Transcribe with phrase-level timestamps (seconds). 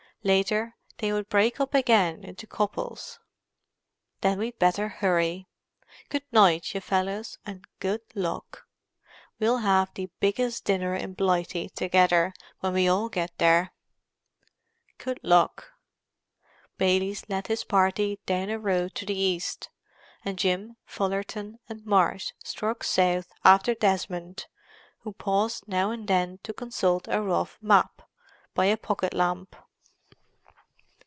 [0.23, 3.17] Later they would break up again into couples.
[4.19, 5.47] "Then we'd better hurry.
[6.09, 8.67] Good night, you fellows, and good luck.
[9.39, 13.73] We'll have the biggest dinner in Blighty together—when we all get there!"
[14.99, 15.71] "Good luck!"
[16.77, 19.71] Baylis led his party down a road to the east,
[20.23, 24.45] and Jim, Fullerton and Marsh struck south after Desmond,
[24.99, 28.03] who paused now and then to consult a rough map,
[28.53, 29.55] by a pocket lamp.